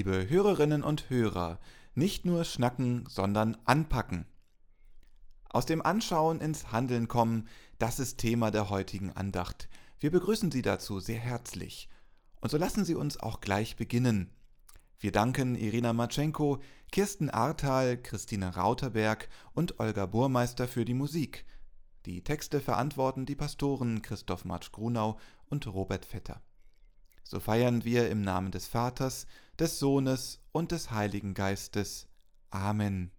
liebe 0.00 0.30
Hörerinnen 0.30 0.82
und 0.82 1.10
Hörer, 1.10 1.60
nicht 1.94 2.24
nur 2.24 2.44
schnacken, 2.44 3.04
sondern 3.06 3.58
anpacken. 3.66 4.24
Aus 5.50 5.66
dem 5.66 5.82
Anschauen 5.82 6.40
ins 6.40 6.72
Handeln 6.72 7.06
kommen, 7.06 7.46
das 7.78 8.00
ist 8.00 8.16
Thema 8.16 8.50
der 8.50 8.70
heutigen 8.70 9.12
Andacht. 9.12 9.68
Wir 9.98 10.10
begrüßen 10.10 10.50
Sie 10.50 10.62
dazu 10.62 11.00
sehr 11.00 11.18
herzlich. 11.18 11.90
Und 12.40 12.50
so 12.50 12.56
lassen 12.56 12.86
Sie 12.86 12.94
uns 12.94 13.20
auch 13.20 13.42
gleich 13.42 13.76
beginnen. 13.76 14.30
Wir 14.98 15.12
danken 15.12 15.54
Irina 15.54 15.92
Matschenko, 15.92 16.62
Kirsten 16.90 17.28
Ahrtal, 17.28 18.00
Christine 18.00 18.56
Rauterberg 18.56 19.28
und 19.52 19.80
Olga 19.80 20.06
Burmeister 20.06 20.66
für 20.66 20.86
die 20.86 20.94
Musik. 20.94 21.44
Die 22.06 22.24
Texte 22.24 22.60
verantworten 22.60 23.26
die 23.26 23.36
Pastoren 23.36 24.00
Christoph 24.00 24.46
Matsch-Grunau 24.46 25.18
und 25.50 25.66
Robert 25.66 26.06
Vetter. 26.06 26.40
So 27.30 27.38
feiern 27.38 27.84
wir 27.84 28.10
im 28.10 28.22
Namen 28.22 28.50
des 28.50 28.66
Vaters, 28.66 29.28
des 29.56 29.78
Sohnes 29.78 30.40
und 30.50 30.72
des 30.72 30.90
Heiligen 30.90 31.32
Geistes. 31.32 32.08
Amen. 32.50 33.12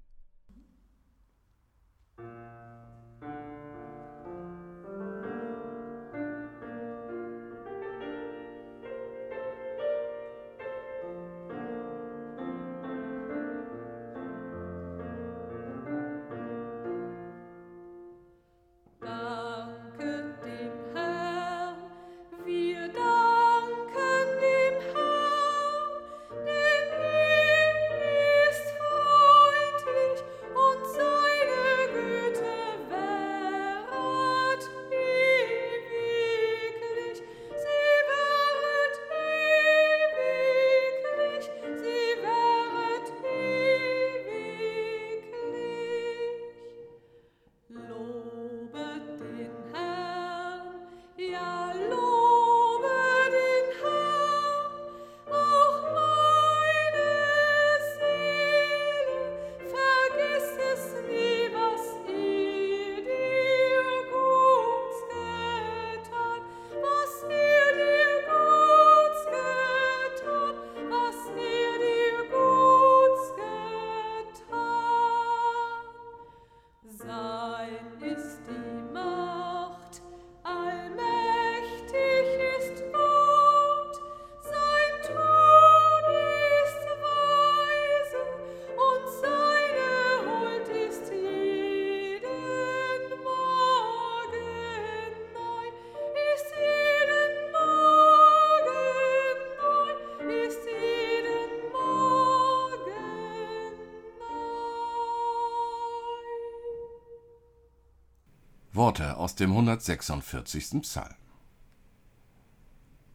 Aus 109.21 109.35
dem 109.35 109.51
146. 109.51 110.81
Psalm. 110.81 111.13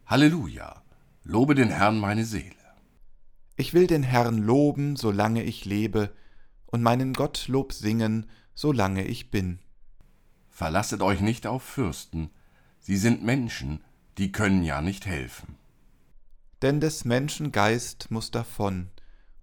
Halleluja! 0.05 0.81
Lobe 1.23 1.53
den 1.53 1.69
Herrn 1.69 1.99
meine 1.99 2.23
Seele. 2.23 2.55
Ich 3.57 3.73
will 3.73 3.87
den 3.87 4.03
Herrn 4.03 4.37
loben, 4.37 4.95
solange 4.95 5.43
ich 5.43 5.65
lebe, 5.65 6.13
und 6.65 6.81
meinen 6.81 7.11
Gottlob 7.11 7.73
singen, 7.73 8.29
solange 8.55 9.03
ich 9.03 9.31
bin. 9.31 9.59
Verlasset 10.49 11.01
euch 11.01 11.19
nicht 11.19 11.45
auf 11.45 11.61
Fürsten, 11.61 12.29
sie 12.79 12.95
sind 12.95 13.23
Menschen, 13.23 13.83
die 14.17 14.31
können 14.31 14.63
ja 14.63 14.81
nicht 14.81 15.05
helfen. 15.05 15.57
Denn 16.61 16.79
des 16.79 17.03
Menschen 17.03 17.51
Geist 17.51 18.11
muss 18.11 18.31
davon, 18.31 18.91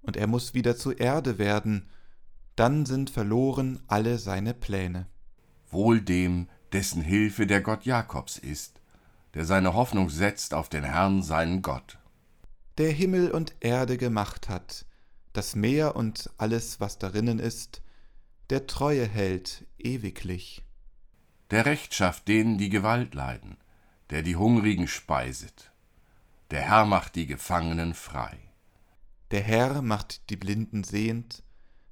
und 0.00 0.16
er 0.16 0.26
muss 0.26 0.54
wieder 0.54 0.76
zu 0.76 0.92
Erde 0.92 1.36
werden, 1.36 1.90
dann 2.56 2.86
sind 2.86 3.10
verloren 3.10 3.82
alle 3.86 4.18
seine 4.18 4.54
Pläne 4.54 5.08
wohl 5.74 6.00
dem, 6.00 6.48
dessen 6.72 7.02
Hilfe 7.02 7.46
der 7.46 7.60
Gott 7.60 7.84
Jakobs 7.84 8.38
ist, 8.38 8.80
der 9.34 9.44
seine 9.44 9.74
Hoffnung 9.74 10.08
setzt 10.08 10.54
auf 10.54 10.68
den 10.68 10.84
Herrn 10.84 11.22
seinen 11.22 11.60
Gott. 11.60 11.98
Der 12.78 12.90
Himmel 12.90 13.30
und 13.30 13.54
Erde 13.60 13.98
gemacht 13.98 14.48
hat, 14.48 14.86
das 15.32 15.54
Meer 15.54 15.96
und 15.96 16.30
alles, 16.38 16.80
was 16.80 16.98
darinnen 16.98 17.38
ist, 17.38 17.82
der 18.50 18.66
Treue 18.66 19.06
hält 19.06 19.66
ewiglich. 19.78 20.64
Der 21.50 21.66
Recht 21.66 21.94
schafft 21.94 22.28
denen, 22.28 22.58
die 22.58 22.70
Gewalt 22.70 23.14
leiden, 23.14 23.58
der 24.10 24.22
die 24.22 24.36
Hungrigen 24.36 24.88
speiset. 24.88 25.72
Der 26.50 26.62
Herr 26.62 26.84
macht 26.84 27.14
die 27.14 27.26
Gefangenen 27.26 27.94
frei. 27.94 28.38
Der 29.30 29.42
Herr 29.42 29.82
macht 29.82 30.30
die 30.30 30.36
Blinden 30.36 30.84
sehend, 30.84 31.42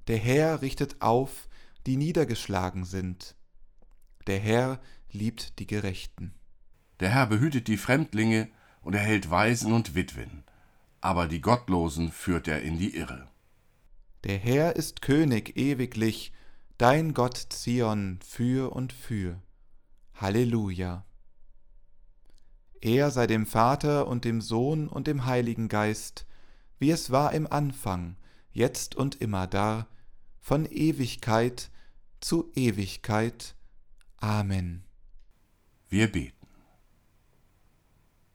der 0.07 0.17
Herr 0.17 0.61
richtet 0.61 1.01
auf, 1.01 1.47
die 1.85 1.97
niedergeschlagen 1.97 2.85
sind. 2.85 3.35
Der 4.27 4.39
Herr 4.39 4.79
liebt 5.11 5.59
die 5.59 5.67
Gerechten. 5.67 6.33
Der 6.99 7.09
Herr 7.09 7.27
behütet 7.27 7.67
die 7.67 7.77
Fremdlinge 7.77 8.49
und 8.81 8.93
erhält 8.93 9.29
Waisen 9.29 9.73
und 9.73 9.95
Witwen, 9.95 10.43
aber 11.01 11.27
die 11.27 11.41
Gottlosen 11.41 12.11
führt 12.11 12.47
er 12.47 12.61
in 12.61 12.77
die 12.77 12.95
Irre. 12.95 13.29
Der 14.23 14.37
Herr 14.37 14.75
ist 14.75 15.01
König 15.01 15.57
ewiglich, 15.57 16.31
dein 16.77 17.13
Gott 17.13 17.37
Zion 17.49 18.19
für 18.25 18.73
und 18.73 18.93
für. 18.93 19.41
Halleluja. 20.15 21.05
Er 22.81 23.11
sei 23.11 23.27
dem 23.27 23.45
Vater 23.45 24.07
und 24.07 24.25
dem 24.25 24.41
Sohn 24.41 24.87
und 24.87 25.07
dem 25.07 25.25
Heiligen 25.25 25.67
Geist, 25.67 26.25
wie 26.79 26.91
es 26.91 27.11
war 27.11 27.33
im 27.33 27.47
Anfang, 27.51 28.17
jetzt 28.51 28.95
und 28.95 29.21
immer 29.21 29.47
da, 29.47 29.87
von 30.39 30.65
Ewigkeit 30.65 31.69
zu 32.19 32.51
Ewigkeit. 32.55 33.55
Amen. 34.23 34.85
Wir 35.89 36.09
beten. 36.09 36.47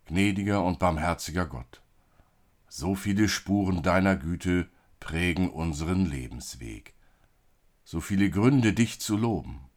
Gnädiger 0.04 0.62
und 0.62 0.78
barmherziger 0.78 1.46
Gott, 1.46 1.80
so 2.68 2.94
viele 2.94 3.26
Spuren 3.26 3.82
deiner 3.82 4.14
Güte 4.14 4.68
prägen 5.00 5.48
unseren 5.48 6.04
Lebensweg, 6.04 6.92
so 7.84 8.02
viele 8.02 8.28
Gründe, 8.28 8.74
dich 8.74 9.00
zu 9.00 9.16
loben. 9.16 9.70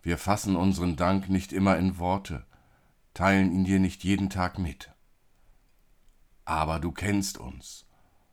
Wir 0.00 0.16
fassen 0.16 0.56
unseren 0.56 0.96
Dank 0.96 1.28
nicht 1.28 1.52
immer 1.52 1.76
in 1.76 1.98
Worte, 1.98 2.46
teilen 3.12 3.52
ihn 3.52 3.64
dir 3.64 3.80
nicht 3.80 4.04
jeden 4.04 4.30
Tag 4.30 4.58
mit. 4.58 4.94
Aber 6.46 6.80
du 6.80 6.90
kennst 6.90 7.36
uns, 7.36 7.86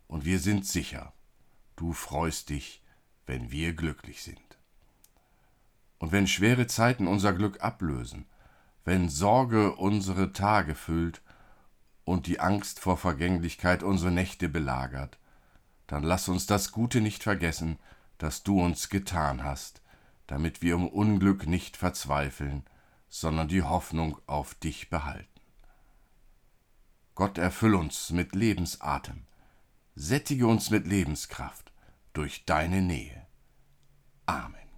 und 0.07 0.23
wir 0.23 0.39
sind 0.39 0.65
sicher, 0.65 1.11
du 1.75 1.91
freust 1.91 2.47
dich, 2.47 2.81
wenn 3.25 3.51
wir 3.51 3.73
glücklich 3.73 4.23
sind. 4.23 4.58
Und 5.99 6.11
wenn 6.11 6.27
schwere 6.27 6.67
Zeiten 6.67 7.07
unser 7.07 7.33
Glück 7.33 7.61
ablösen, 7.61 8.25
wenn 8.85 9.09
Sorge 9.09 9.75
unsere 9.75 10.33
Tage 10.33 10.73
füllt 10.73 11.21
und 12.05 12.25
die 12.25 12.39
Angst 12.39 12.79
vor 12.79 12.97
Vergänglichkeit 12.97 13.83
unsere 13.83 14.11
Nächte 14.11 14.49
belagert, 14.49 15.19
dann 15.87 16.03
lass 16.03 16.27
uns 16.29 16.45
das 16.45 16.71
Gute 16.71 17.01
nicht 17.01 17.23
vergessen, 17.23 17.77
das 18.17 18.43
du 18.43 18.61
uns 18.61 18.89
getan 18.89 19.43
hast, 19.43 19.81
damit 20.27 20.61
wir 20.61 20.75
im 20.75 20.87
Unglück 20.87 21.47
nicht 21.47 21.77
verzweifeln, 21.77 22.63
sondern 23.09 23.47
die 23.47 23.63
Hoffnung 23.63 24.19
auf 24.27 24.53
dich 24.55 24.89
behalten. 24.89 25.27
Gott 27.15 27.37
erfüll 27.37 27.75
uns 27.75 28.11
mit 28.11 28.35
Lebensatem, 28.35 29.25
sättige 29.95 30.47
uns 30.47 30.69
mit 30.69 30.87
Lebenskraft 30.87 31.73
durch 32.13 32.45
deine 32.45 32.81
Nähe. 32.81 33.25
Amen. 34.25 34.68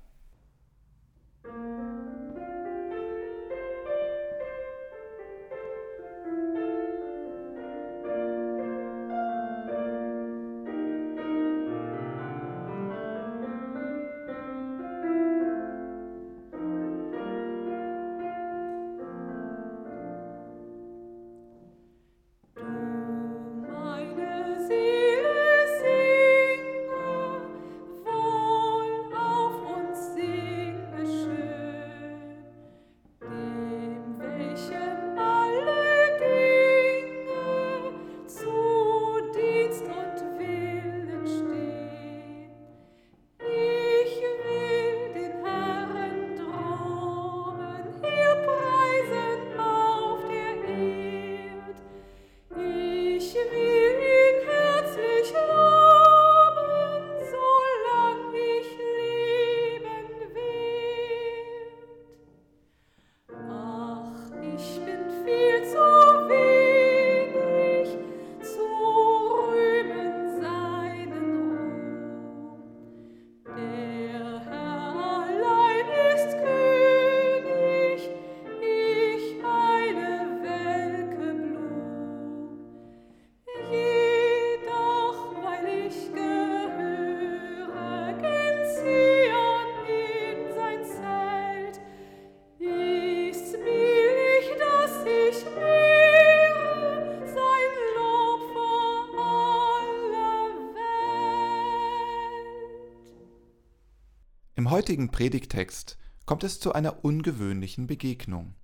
Heutigen 104.82 105.12
Predigtext 105.12 106.00
kommt 106.26 106.44
es 106.44 106.60
zu 106.60 106.74
einer 106.74 107.06
ungewöhnlichen 107.06 107.86
Begegnung. 107.86 108.56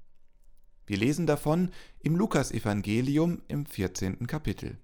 Wir 0.87 0.97
lesen 0.97 1.27
davon 1.27 1.69
im 1.99 2.15
Lukasevangelium 2.15 3.43
im 3.47 3.67
14. 3.67 4.25
Kapitel. 4.25 4.79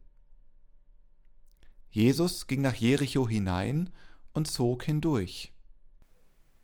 Jesus 1.90 2.46
ging 2.46 2.62
nach 2.62 2.75
Jericho 2.75 3.28
hinein 3.28 3.90
und 4.34 4.46
zog 4.46 4.84
hindurch. 4.84 5.52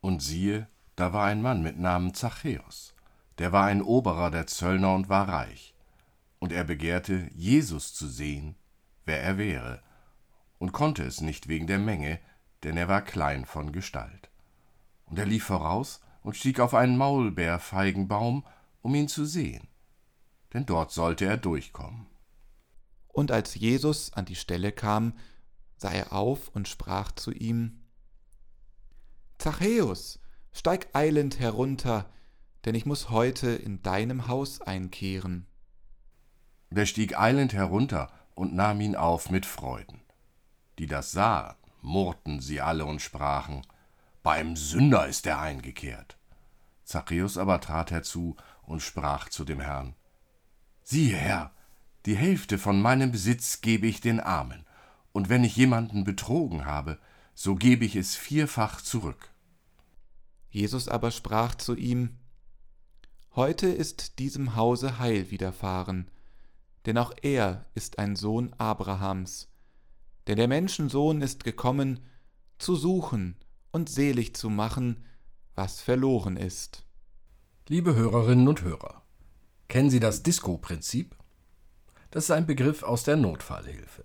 Und 0.01 0.21
siehe, 0.21 0.67
da 0.95 1.13
war 1.13 1.25
ein 1.25 1.41
Mann 1.41 1.63
mit 1.63 1.79
Namen 1.79 2.13
Zachäus, 2.13 2.93
der 3.39 3.51
war 3.51 3.65
ein 3.65 3.81
Oberer 3.81 4.29
der 4.29 4.45
Zöllner 4.45 4.93
und 4.93 5.09
war 5.09 5.27
reich. 5.27 5.73
Und 6.37 6.51
er 6.51 6.63
begehrte, 6.63 7.27
Jesus 7.33 7.95
zu 7.95 8.07
sehen, 8.07 8.55
wer 9.05 9.19
er 9.19 9.39
wäre, 9.39 9.81
und 10.59 10.73
konnte 10.73 11.01
es 11.05 11.21
nicht 11.21 11.47
wegen 11.47 11.65
der 11.65 11.79
Menge, 11.79 12.19
denn 12.61 12.77
er 12.77 12.87
war 12.87 13.01
klein 13.01 13.45
von 13.45 13.71
Gestalt. 13.71 14.29
Und 15.09 15.19
er 15.19 15.25
lief 15.25 15.45
voraus 15.45 16.01
und 16.21 16.35
stieg 16.35 16.59
auf 16.59 16.73
einen 16.73 16.97
Maulbeerfeigenbaum, 16.97 18.45
um 18.81 18.95
ihn 18.95 19.07
zu 19.07 19.25
sehen, 19.25 19.67
denn 20.53 20.65
dort 20.65 20.91
sollte 20.91 21.25
er 21.25 21.37
durchkommen. 21.37 22.07
Und 23.07 23.31
als 23.31 23.55
Jesus 23.55 24.13
an 24.13 24.25
die 24.25 24.35
Stelle 24.35 24.71
kam, 24.71 25.13
sah 25.77 25.91
er 25.91 26.13
auf 26.13 26.49
und 26.49 26.67
sprach 26.67 27.11
zu 27.11 27.31
ihm, 27.31 27.81
Zachäus, 29.37 30.19
steig 30.51 30.89
eilend 30.93 31.39
herunter, 31.39 32.09
denn 32.65 32.75
ich 32.75 32.85
muss 32.85 33.09
heute 33.09 33.49
in 33.49 33.81
deinem 33.81 34.27
Haus 34.27 34.61
einkehren. 34.61 35.47
Der 36.69 36.85
stieg 36.85 37.17
eilend 37.17 37.53
herunter 37.53 38.11
und 38.35 38.53
nahm 38.53 38.79
ihn 38.81 38.95
auf 38.95 39.31
mit 39.31 39.45
Freuden. 39.45 40.01
Die 40.77 40.87
das 40.87 41.11
sahen, 41.11 41.55
murrten 41.81 42.41
sie 42.41 42.61
alle 42.61 42.85
und 42.85 43.01
sprachen, 43.01 43.65
beim 44.29 44.55
Sünder 44.55 45.07
ist 45.07 45.25
er 45.25 45.39
eingekehrt. 45.39 46.19
Zachäus 46.83 47.35
aber 47.35 47.59
trat 47.61 47.89
herzu 47.89 48.35
und 48.61 48.83
sprach 48.83 49.27
zu 49.27 49.43
dem 49.43 49.59
Herrn, 49.59 49.95
Siehe, 50.83 51.17
Herr, 51.17 51.51
die 52.05 52.15
Hälfte 52.15 52.59
von 52.59 52.79
meinem 52.79 53.11
Besitz 53.11 53.61
gebe 53.61 53.87
ich 53.87 54.01
den 54.01 54.19
Armen, 54.19 54.67
und 55.13 55.29
wenn 55.29 55.43
ich 55.43 55.55
jemanden 55.55 56.03
betrogen 56.03 56.65
habe, 56.65 56.99
so 57.33 57.55
gebe 57.55 57.85
ich 57.85 57.95
es 57.95 58.15
vierfach 58.15 58.83
zurück. 58.83 59.33
Jesus 60.51 60.87
aber 60.87 61.09
sprach 61.09 61.55
zu 61.55 61.73
ihm, 61.73 62.19
Heute 63.35 63.65
ist 63.65 64.19
diesem 64.19 64.55
Hause 64.55 64.99
Heil 64.99 65.31
widerfahren, 65.31 66.11
denn 66.85 66.99
auch 66.99 67.13
er 67.23 67.65
ist 67.73 67.97
ein 67.97 68.15
Sohn 68.15 68.53
Abrahams. 68.59 69.47
Denn 70.27 70.37
der 70.37 70.47
Menschensohn 70.47 71.23
ist 71.23 71.43
gekommen, 71.43 72.01
zu 72.59 72.75
suchen 72.75 73.35
und 73.71 73.89
selig 73.89 74.35
zu 74.35 74.49
machen, 74.49 75.05
was 75.55 75.81
verloren 75.81 76.37
ist. 76.37 76.85
Liebe 77.67 77.95
Hörerinnen 77.95 78.47
und 78.47 78.63
Hörer, 78.63 79.03
kennen 79.67 79.89
Sie 79.89 79.99
das 79.99 80.23
Disco-Prinzip? 80.23 81.15
Das 82.11 82.25
ist 82.25 82.31
ein 82.31 82.47
Begriff 82.47 82.83
aus 82.83 83.03
der 83.03 83.17
Notfallhilfe. 83.17 84.03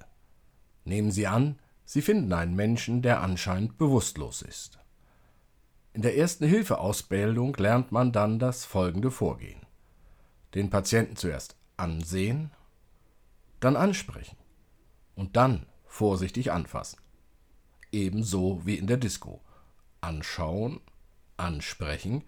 Nehmen 0.85 1.11
Sie 1.11 1.27
an, 1.27 1.59
Sie 1.87 2.03
finden 2.03 2.33
einen 2.33 2.55
Menschen, 2.55 3.03
der 3.03 3.23
anscheinend 3.23 3.79
bewusstlos 3.79 4.43
ist. 4.43 4.79
In 5.93 6.03
der 6.03 6.17
ersten 6.17 6.47
Hilfeausbildung 6.47 7.55
lernt 7.57 7.93
man 7.93 8.11
dann 8.11 8.39
das 8.39 8.65
folgende 8.65 9.11
Vorgehen. 9.11 9.61
Den 10.55 10.71
Patienten 10.71 11.17
zuerst 11.17 11.57
ansehen, 11.77 12.51
dann 13.61 13.77
ansprechen 13.77 14.37
und 15.15 15.37
dann 15.37 15.67
vorsichtig 15.85 16.51
anfassen. 16.51 16.99
Ebenso 17.93 18.67
wie 18.67 18.77
in 18.77 18.89
der 18.89 18.97
Disco. 18.97 19.41
Anschauen, 20.05 20.81
ansprechen 21.39 22.25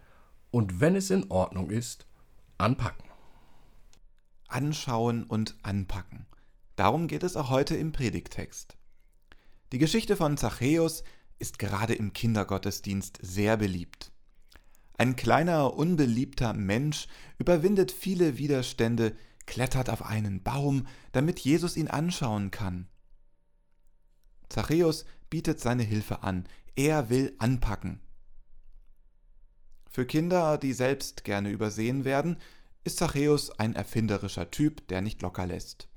und 0.50 0.80
wenn 0.80 0.96
es 0.96 1.10
in 1.10 1.30
Ordnung 1.30 1.68
ist, 1.68 2.06
anpacken. 2.56 3.04
Anschauen 4.48 5.24
und 5.24 5.56
anpacken. 5.62 6.24
Darum 6.76 7.06
geht 7.06 7.22
es 7.22 7.36
auch 7.36 7.50
heute 7.50 7.76
im 7.76 7.92
Predigtext. 7.92 8.78
Die 9.72 9.78
Geschichte 9.78 10.16
von 10.16 10.38
Zachäus 10.38 11.04
ist 11.38 11.58
gerade 11.58 11.92
im 11.92 12.14
Kindergottesdienst 12.14 13.18
sehr 13.20 13.58
beliebt. 13.58 14.10
Ein 14.96 15.14
kleiner, 15.14 15.74
unbeliebter 15.74 16.54
Mensch 16.54 17.08
überwindet 17.36 17.92
viele 17.92 18.38
Widerstände, 18.38 19.14
klettert 19.44 19.90
auf 19.90 20.02
einen 20.02 20.42
Baum, 20.42 20.86
damit 21.12 21.40
Jesus 21.40 21.76
ihn 21.76 21.88
anschauen 21.88 22.50
kann. 22.50 22.88
Zachäus 24.48 25.04
bietet 25.28 25.60
seine 25.60 25.82
Hilfe 25.82 26.22
an, 26.22 26.48
er 26.76 27.08
will 27.08 27.34
anpacken. 27.38 28.00
Für 29.90 30.06
Kinder, 30.06 30.58
die 30.58 30.74
selbst 30.74 31.24
gerne 31.24 31.50
übersehen 31.50 32.04
werden, 32.04 32.36
ist 32.84 32.98
Zachäus 32.98 33.50
ein 33.58 33.74
erfinderischer 33.74 34.50
Typ, 34.50 34.86
der 34.88 35.00
nicht 35.00 35.22
locker 35.22 35.46
lässt. 35.46 35.88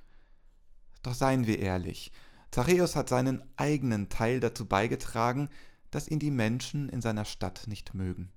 Doch 1.04 1.14
seien 1.14 1.46
wir 1.46 1.60
ehrlich, 1.60 2.12
Zachäus 2.50 2.96
hat 2.96 3.10
seinen 3.10 3.44
eigenen 3.58 4.10
Teil 4.10 4.40
dazu 4.40 4.66
beigetragen, 4.66 5.50
dass 5.92 6.08
ihn 6.08 6.20
die 6.20 6.32
Menschen 6.32 6.88
in 6.90 7.02
seiner 7.02 7.26
Stadt 7.26 7.68
nicht 7.68 7.94
mögen. 7.94 8.32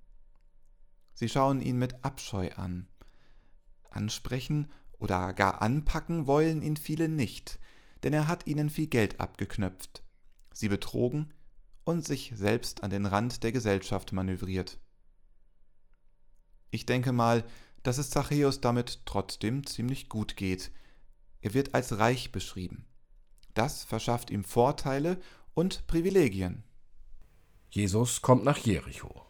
Sie 1.15 1.29
schauen 1.29 1.61
ihn 1.61 1.79
mit 1.79 2.05
Abscheu 2.05 2.51
an. 2.57 2.89
Ansprechen 3.89 4.71
oder 4.99 5.33
gar 5.33 5.63
anpacken 5.63 6.27
wollen 6.27 6.63
ihn 6.63 6.77
viele 6.77 7.09
nicht, 7.09 7.59
denn 8.03 8.13
er 8.13 8.27
hat 8.27 8.47
ihnen 8.47 8.69
viel 8.69 8.89
Geld 8.89 9.21
abgeknöpft, 9.21 10.03
sie 10.53 10.69
betrogen 10.69 11.33
und 11.85 12.05
sich 12.05 12.33
selbst 12.35 12.83
an 12.83 12.91
den 12.91 13.07
Rand 13.07 13.43
der 13.43 13.53
Gesellschaft 13.53 14.13
manövriert. 14.13 14.79
Ich 16.71 16.87
denke 16.87 17.13
mal, 17.13 17.45
dass 17.83 17.99
es 17.99 18.11
Zachäus 18.11 18.61
damit 18.61 19.05
trotzdem 19.05 19.67
ziemlich 19.67 20.09
gut 20.09 20.37
geht. 20.37 20.71
Er 21.41 21.55
wird 21.55 21.75
als 21.75 21.99
reich 21.99 22.33
beschrieben. 22.33 22.87
Das 23.55 23.85
verschafft 23.85 24.31
ihm 24.31 24.45
Vorteile 24.45 25.21
und 25.55 25.87
Privilegien. 25.87 26.63
Jesus 27.71 28.23
kommt 28.23 28.45
nach 28.45 28.59
Jericho. 28.59 29.27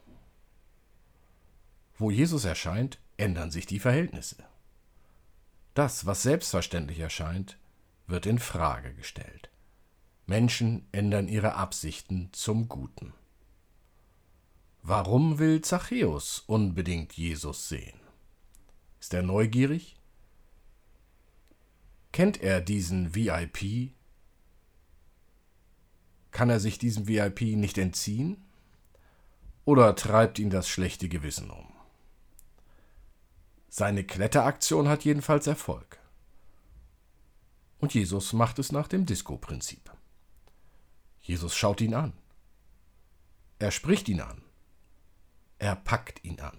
Wo 1.97 2.11
Jesus 2.11 2.45
erscheint, 2.45 2.99
ändern 3.17 3.51
sich 3.51 3.67
die 3.67 3.79
Verhältnisse. 3.79 4.37
Das, 5.75 6.07
was 6.07 6.23
selbstverständlich 6.23 6.99
erscheint, 6.99 7.57
wird 8.07 8.27
in 8.27 8.39
Frage 8.39 8.95
gestellt. 8.95 9.52
Menschen 10.27 10.87
ändern 10.93 11.29
ihre 11.29 11.55
Absichten 11.55 12.31
zum 12.33 12.69
Guten. 12.69 13.13
Warum 14.83 15.39
will 15.39 15.63
Zachäus 15.63 16.41
unbedingt 16.47 17.13
Jesus 17.13 17.69
sehen? 17.69 18.01
Ist 19.01 19.15
er 19.15 19.23
neugierig? 19.23 19.97
Kennt 22.13 22.43
er 22.43 22.61
diesen 22.61 23.15
VIP, 23.15 23.93
kann 26.33 26.51
er 26.51 26.61
sich 26.61 26.79
diesem 26.79 27.07
VIP 27.07 27.43
nicht 27.43 27.79
entziehen? 27.79 28.43
Oder 29.65 29.95
treibt 29.95 30.39
ihn 30.39 30.51
das 30.51 30.69
schlechte 30.69 31.09
Gewissen 31.09 31.51
um? 31.51 31.69
Seine 33.69 34.03
Kletteraktion 34.05 34.89
hat 34.89 35.05
jedenfalls 35.05 35.47
Erfolg. 35.47 35.99
Und 37.79 37.95
Jesus 37.95 38.33
macht 38.33 38.59
es 38.59 38.73
nach 38.73 38.89
dem 38.89 39.07
Disco-Prinzip. 39.07 39.92
Jesus 41.23 41.57
schaut 41.57 41.81
ihn 41.81 41.95
an. 41.95 42.13
Er 43.59 43.71
spricht 43.71 44.09
ihn 44.09 44.21
an. 44.21 44.43
Er 45.59 45.77
packt 45.77 46.25
ihn 46.25 46.41
an. 46.41 46.59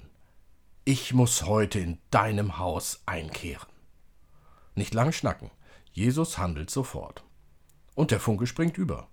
Ich 0.85 1.13
muss 1.13 1.43
heute 1.43 1.79
in 1.79 1.99
deinem 2.11 2.57
Haus 2.57 3.03
einkehren. 3.05 3.69
Nicht 4.75 4.93
lang 4.93 5.11
schnacken. 5.11 5.51
Jesus 5.91 6.37
handelt 6.37 6.69
sofort. 6.69 7.23
Und 7.93 8.11
der 8.11 8.19
Funke 8.19 8.47
springt 8.47 8.77
über. 8.77 9.09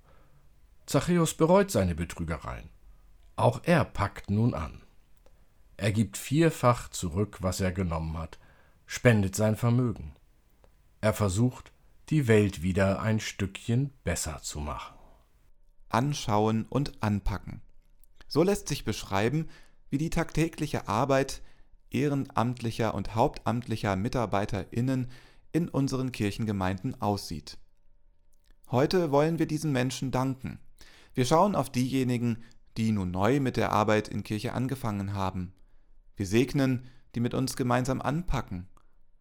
Zachäus 0.87 1.35
bereut 1.35 1.71
seine 1.71 1.95
Betrügereien. 1.95 2.71
Auch 3.37 3.61
er 3.65 3.85
packt 3.85 4.31
nun 4.31 4.55
an. 4.55 4.83
Er 5.77 5.93
gibt 5.93 6.17
vierfach 6.17 6.89
zurück, 6.91 7.39
was 7.41 7.61
er 7.61 7.73
genommen 7.73 8.17
hat, 8.19 8.39
spendet 8.87 9.35
sein 9.35 9.57
Vermögen. 9.57 10.15
Er 11.01 11.15
versucht, 11.15 11.73
die 12.09 12.29
Welt 12.29 12.63
wieder 12.63 13.01
ein 13.01 13.19
Stückchen 13.19 13.93
besser 14.05 14.43
zu 14.43 14.61
machen. 14.61 15.00
Anschauen 15.91 16.67
und 16.69 17.03
anpacken. 17.03 17.61
So 18.29 18.43
lässt 18.43 18.69
sich 18.69 18.85
beschreiben, 18.85 19.49
wie 19.91 19.99
die 19.99 20.11
tagtägliche 20.11 20.89
Arbeit 20.89 21.43
ehrenamtlicher 21.91 22.95
und 22.95 23.15
hauptamtlicher 23.15 23.97
MitarbeiterInnen 23.97 25.09
in 25.53 25.69
unseren 25.69 26.13
Kirchengemeinden 26.13 27.01
aussieht. 27.01 27.59
Heute 28.71 29.11
wollen 29.11 29.39
wir 29.41 29.47
diesen 29.47 29.73
Menschen 29.73 30.13
danken. 30.13 30.61
Wir 31.13 31.25
schauen 31.25 31.57
auf 31.57 31.71
diejenigen, 31.71 32.45
die 32.77 32.93
nun 32.93 33.11
neu 33.11 33.41
mit 33.41 33.57
der 33.57 33.73
Arbeit 33.73 34.07
in 34.09 34.23
Kirche 34.23 34.53
angefangen 34.53 35.13
haben. 35.13 35.53
Wir 36.15 36.27
segnen, 36.27 36.87
die 37.15 37.21
mit 37.21 37.35
uns 37.35 37.57
gemeinsam 37.57 38.01
anpacken. 38.01 38.69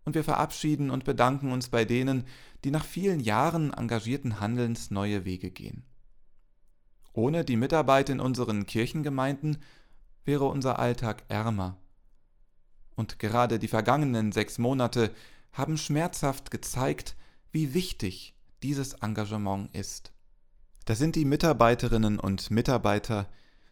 Und 0.06 0.16
wir 0.16 0.24
verabschieden 0.24 0.92
und 0.92 1.04
bedanken 1.04 1.52
uns 1.52 1.70
bei 1.70 1.86
denen, 1.86 2.26
die 2.64 2.72
nach 2.72 2.86
vielen 2.86 3.20
Jahren 3.20 3.74
engagierten 3.74 4.40
Handelns 4.40 4.92
neue 4.92 5.26
Wege 5.26 5.52
gehen. 5.52 5.84
Ohne 7.14 7.44
die 7.44 7.58
Mitarbeit 7.58 8.10
in 8.10 8.20
unseren 8.20 8.66
Kirchengemeinden 8.66 9.58
wäre 10.26 10.46
unser 10.46 10.80
Alltag 10.80 11.24
ärmer. 11.28 11.78
Und 12.96 13.20
gerade 13.20 13.60
die 13.60 13.68
vergangenen 13.68 14.32
sechs 14.32 14.58
Monate 14.58 15.14
haben 15.52 15.78
schmerzhaft 15.78 16.52
gezeigt, 16.52 17.16
wie 17.52 17.74
wichtig 17.74 18.36
dieses 18.62 18.94
Engagement 18.94 19.74
ist. 19.74 20.12
Das 20.86 20.98
sind 20.98 21.16
die 21.16 21.26
Mitarbeiterinnen 21.26 22.20
und 22.20 22.52
Mitarbeiter, 22.52 23.28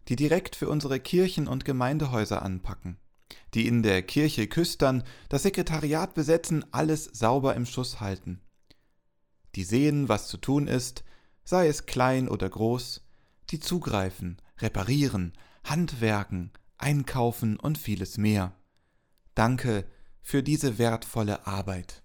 die 0.07 0.15
direkt 0.15 0.55
für 0.55 0.69
unsere 0.69 0.99
Kirchen 0.99 1.47
und 1.47 1.65
Gemeindehäuser 1.65 2.41
anpacken, 2.41 2.97
die 3.53 3.67
in 3.67 3.83
der 3.83 4.01
Kirche 4.03 4.47
küstern, 4.47 5.03
das 5.29 5.43
Sekretariat 5.43 6.13
besetzen, 6.13 6.65
alles 6.71 7.05
sauber 7.05 7.55
im 7.55 7.65
Schuss 7.65 7.99
halten, 7.99 8.41
die 9.55 9.63
sehen, 9.63 10.07
was 10.07 10.27
zu 10.27 10.37
tun 10.37 10.67
ist, 10.67 11.03
sei 11.43 11.67
es 11.67 11.85
klein 11.85 12.29
oder 12.29 12.49
groß, 12.49 13.06
die 13.51 13.59
zugreifen, 13.59 14.37
reparieren, 14.59 15.33
handwerken, 15.63 16.51
einkaufen 16.77 17.57
und 17.57 17.77
vieles 17.77 18.17
mehr. 18.17 18.53
Danke 19.35 19.85
für 20.21 20.43
diese 20.43 20.77
wertvolle 20.77 21.47
Arbeit. 21.47 22.03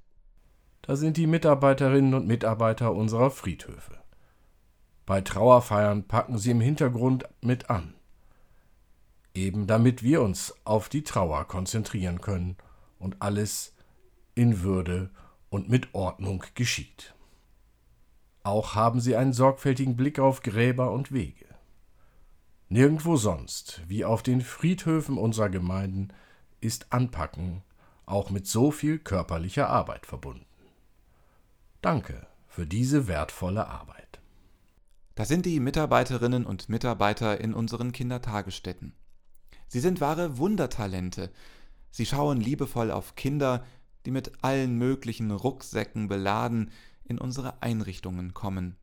Da 0.82 0.96
sind 0.96 1.16
die 1.16 1.26
Mitarbeiterinnen 1.26 2.14
und 2.14 2.26
Mitarbeiter 2.26 2.92
unserer 2.92 3.30
Friedhöfe. 3.30 3.98
Bei 5.06 5.20
Trauerfeiern 5.20 6.06
packen 6.06 6.38
sie 6.38 6.50
im 6.50 6.60
Hintergrund 6.60 7.24
mit 7.40 7.70
an. 7.70 7.94
Eben 9.34 9.66
damit 9.66 10.02
wir 10.02 10.22
uns 10.22 10.54
auf 10.64 10.88
die 10.88 11.04
Trauer 11.04 11.46
konzentrieren 11.46 12.20
können 12.20 12.56
und 12.98 13.16
alles 13.20 13.74
in 14.34 14.62
Würde 14.62 15.10
und 15.48 15.68
mit 15.68 15.94
Ordnung 15.94 16.44
geschieht. 16.54 17.14
Auch 18.42 18.74
haben 18.74 19.00
sie 19.00 19.16
einen 19.16 19.32
sorgfältigen 19.32 19.96
Blick 19.96 20.18
auf 20.18 20.42
Gräber 20.42 20.92
und 20.92 21.12
Wege. 21.12 21.46
Nirgendwo 22.68 23.16
sonst, 23.16 23.82
wie 23.86 24.04
auf 24.04 24.22
den 24.22 24.40
Friedhöfen 24.40 25.18
unserer 25.18 25.50
Gemeinden, 25.50 26.08
ist 26.60 26.92
Anpacken 26.92 27.62
auch 28.06 28.30
mit 28.30 28.46
so 28.46 28.70
viel 28.70 28.98
körperlicher 28.98 29.68
Arbeit 29.68 30.06
verbunden. 30.06 30.46
Danke 31.80 32.26
für 32.46 32.66
diese 32.66 33.08
wertvolle 33.08 33.66
Arbeit. 33.66 34.20
Das 35.14 35.28
sind 35.28 35.46
die 35.46 35.60
Mitarbeiterinnen 35.60 36.46
und 36.46 36.68
Mitarbeiter 36.68 37.40
in 37.40 37.54
unseren 37.54 37.92
Kindertagesstätten. 37.92 38.94
Sie 39.68 39.80
sind 39.80 40.00
wahre 40.00 40.38
Wundertalente. 40.38 41.30
Sie 41.90 42.06
schauen 42.06 42.40
liebevoll 42.40 42.90
auf 42.90 43.14
Kinder, 43.14 43.64
die 44.04 44.10
mit 44.10 44.32
allen 44.42 44.76
möglichen 44.76 45.30
Rucksäcken 45.30 46.08
beladen 46.08 46.70
in 47.04 47.18
unsere 47.18 47.62
Einrichtungen 47.62 48.34
kommen. 48.34 48.76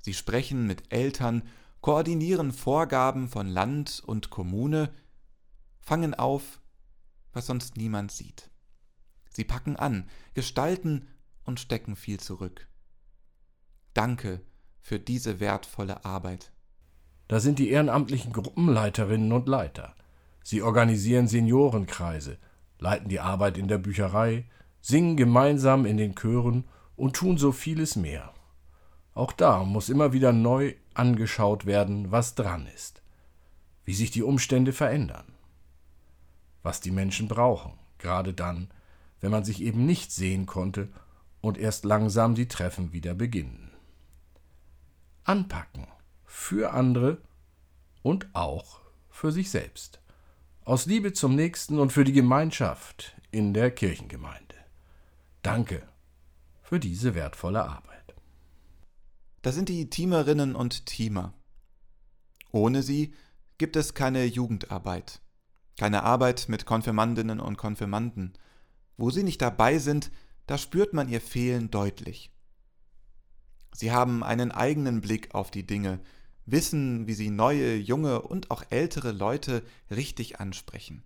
Sie 0.00 0.14
sprechen 0.14 0.66
mit 0.66 0.92
Eltern, 0.92 1.42
koordinieren 1.80 2.52
Vorgaben 2.52 3.28
von 3.28 3.48
Land 3.48 4.02
und 4.04 4.30
Kommune, 4.30 4.92
fangen 5.80 6.14
auf, 6.14 6.60
was 7.32 7.46
sonst 7.46 7.76
niemand 7.76 8.12
sieht. 8.12 8.50
Sie 9.30 9.44
packen 9.44 9.76
an, 9.76 10.08
gestalten 10.34 11.08
und 11.44 11.60
stecken 11.60 11.96
viel 11.96 12.20
zurück. 12.20 12.68
Danke 13.92 14.40
für 14.80 14.98
diese 14.98 15.40
wertvolle 15.40 16.04
Arbeit. 16.04 16.52
Da 17.28 17.40
sind 17.40 17.58
die 17.58 17.70
ehrenamtlichen 17.70 18.32
Gruppenleiterinnen 18.32 19.32
und 19.32 19.48
Leiter. 19.48 19.94
Sie 20.42 20.62
organisieren 20.62 21.26
Seniorenkreise, 21.26 22.38
leiten 22.78 23.08
die 23.08 23.20
Arbeit 23.20 23.56
in 23.56 23.66
der 23.66 23.78
Bücherei, 23.78 24.48
singen 24.80 25.16
gemeinsam 25.16 25.86
in 25.86 25.96
den 25.96 26.14
Chören 26.14 26.64
und 26.96 27.16
tun 27.16 27.38
so 27.38 27.52
vieles 27.52 27.96
mehr. 27.96 28.32
Auch 29.14 29.32
da 29.32 29.64
muss 29.64 29.88
immer 29.88 30.12
wieder 30.12 30.32
neu 30.32 30.74
angeschaut 30.94 31.66
werden, 31.66 32.10
was 32.10 32.34
dran 32.34 32.66
ist, 32.74 33.02
wie 33.84 33.94
sich 33.94 34.10
die 34.10 34.22
Umstände 34.22 34.72
verändern, 34.72 35.32
was 36.62 36.80
die 36.80 36.90
Menschen 36.90 37.28
brauchen, 37.28 37.72
gerade 37.98 38.32
dann, 38.32 38.70
wenn 39.20 39.30
man 39.30 39.44
sich 39.44 39.62
eben 39.62 39.86
nicht 39.86 40.12
sehen 40.12 40.46
konnte 40.46 40.88
und 41.40 41.58
erst 41.58 41.84
langsam 41.84 42.34
die 42.34 42.48
Treffen 42.48 42.92
wieder 42.92 43.14
beginnen. 43.14 43.70
Anpacken 45.24 45.86
für 46.24 46.72
andere 46.72 47.18
und 48.02 48.28
auch 48.34 48.80
für 49.08 49.32
sich 49.32 49.50
selbst. 49.50 50.00
Aus 50.64 50.86
Liebe 50.86 51.12
zum 51.12 51.34
Nächsten 51.36 51.78
und 51.78 51.92
für 51.92 52.04
die 52.04 52.12
Gemeinschaft 52.12 53.14
in 53.30 53.54
der 53.54 53.70
Kirchengemeinde. 53.70 54.54
Danke 55.42 55.82
für 56.64 56.80
diese 56.80 57.14
wertvolle 57.14 57.62
Arbeit. 57.62 58.16
Das 59.42 59.54
sind 59.54 59.68
die 59.68 59.90
Teamerinnen 59.90 60.56
und 60.56 60.86
Teamer. 60.86 61.34
Ohne 62.50 62.82
sie 62.82 63.14
gibt 63.58 63.76
es 63.76 63.92
keine 63.92 64.24
Jugendarbeit, 64.24 65.20
keine 65.78 66.02
Arbeit 66.02 66.48
mit 66.48 66.64
Konfirmandinnen 66.64 67.38
und 67.38 67.58
Konfirmanden. 67.58 68.32
Wo 68.96 69.10
sie 69.10 69.22
nicht 69.22 69.42
dabei 69.42 69.78
sind, 69.78 70.10
da 70.46 70.56
spürt 70.56 70.94
man 70.94 71.08
ihr 71.08 71.20
Fehlen 71.20 71.70
deutlich. 71.70 72.30
Sie 73.74 73.92
haben 73.92 74.22
einen 74.24 74.50
eigenen 74.50 75.02
Blick 75.02 75.34
auf 75.34 75.50
die 75.50 75.66
Dinge, 75.66 76.00
wissen, 76.46 77.06
wie 77.06 77.14
sie 77.14 77.30
neue, 77.30 77.76
junge 77.76 78.22
und 78.22 78.50
auch 78.50 78.62
ältere 78.70 79.12
Leute 79.12 79.62
richtig 79.90 80.40
ansprechen, 80.40 81.02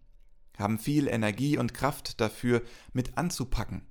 haben 0.57 0.79
viel 0.79 1.09
Energie 1.09 1.59
und 1.59 1.75
Kraft 1.75 2.21
dafür, 2.21 2.63
mit 2.93 3.17
anzupacken 3.17 3.83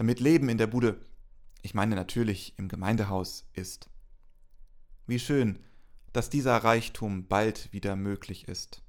damit 0.00 0.18
Leben 0.18 0.48
in 0.48 0.56
der 0.56 0.66
Bude, 0.66 0.98
ich 1.60 1.74
meine 1.74 1.94
natürlich 1.94 2.54
im 2.56 2.68
Gemeindehaus, 2.68 3.44
ist. 3.52 3.90
Wie 5.06 5.18
schön, 5.18 5.58
dass 6.14 6.30
dieser 6.30 6.56
Reichtum 6.56 7.28
bald 7.28 7.70
wieder 7.74 7.96
möglich 7.96 8.48
ist. 8.48 8.80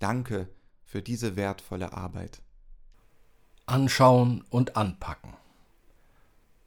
Danke 0.00 0.50
für 0.84 1.00
diese 1.00 1.36
wertvolle 1.36 1.94
Arbeit. 1.94 2.42
Anschauen 3.64 4.44
und 4.50 4.76
anpacken. 4.76 5.32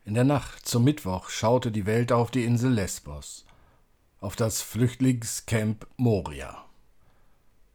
In 0.03 0.15
der 0.15 0.23
Nacht 0.23 0.67
zum 0.67 0.83
Mittwoch 0.83 1.29
schaute 1.29 1.71
die 1.71 1.85
Welt 1.85 2.11
auf 2.11 2.31
die 2.31 2.43
Insel 2.43 2.71
Lesbos, 2.71 3.45
auf 4.19 4.35
das 4.35 4.63
Flüchtlingscamp 4.63 5.85
Moria. 5.95 6.65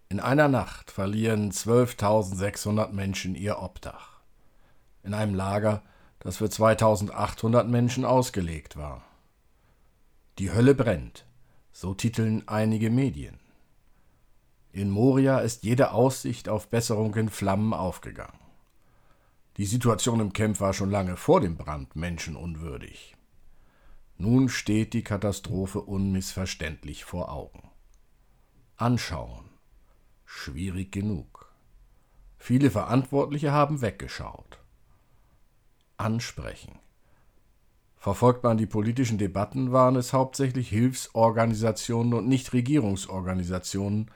In 0.09 0.19
einer 0.19 0.49
Nacht 0.49 0.91
verlieren 0.91 1.53
12.600 1.53 2.91
Menschen 2.91 3.37
ihr 3.37 3.61
Obdach 3.61 4.12
in 5.03 5.15
einem 5.15 5.35
Lager, 5.35 5.83
das 6.21 6.37
für 6.37 6.49
2800 6.49 7.69
Menschen 7.69 8.05
ausgelegt 8.05 8.77
war. 8.77 9.05
Die 10.39 10.53
Hölle 10.53 10.75
brennt, 10.75 11.27
so 11.73 11.95
titeln 11.95 12.47
einige 12.47 12.91
Medien. 12.91 13.41
In 14.71 14.89
Moria 14.89 15.41
ist 15.41 15.65
jede 15.65 15.93
Aussicht 15.93 16.49
auf 16.49 16.69
Besserung 16.69 17.15
in 17.17 17.29
Flammen 17.29 17.75
aufgegangen. 17.75 18.39
Die 19.59 19.67
Situation 19.67 20.21
im 20.21 20.33
Camp 20.33 20.61
war 20.61 20.73
schon 20.73 20.91
lange 20.91 21.17
vor 21.17 21.41
dem 21.41 21.57
Brand 21.57 21.95
menschenunwürdig. 21.95 23.17
Nun 24.17 24.49
steht 24.49 24.95
die 24.95 25.03
Katastrophe 25.03 25.81
unmissverständlich 25.81 27.05
vor 27.05 27.31
Augen. 27.31 27.71
Anschauen. 28.77 29.51
Schwierig 30.25 30.93
genug. 30.93 31.53
Viele 32.39 32.71
Verantwortliche 32.71 33.53
haben 33.53 33.83
weggeschaut 33.83 34.62
ansprechen. 36.03 36.79
Verfolgt 37.97 38.43
man 38.43 38.59
die 38.59 38.67
politischen 38.67 39.17
Debatten, 39.17 39.71
waren 39.71 39.95
es 39.95 40.13
hauptsächlich 40.13 40.69
Hilfsorganisationen 40.69 42.15
und 42.15 42.29
Nichtregierungsorganisationen, 42.29 44.11